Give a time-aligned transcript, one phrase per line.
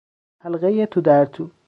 [0.43, 1.51] حلقهی تودرتو